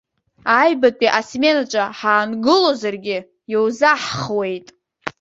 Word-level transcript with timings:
Аҩбатәи 0.61 1.13
асменаҿы 1.19 1.83
ҳаангылозаргьы, 1.97 3.17
иузаҳхуеит. 3.53 4.67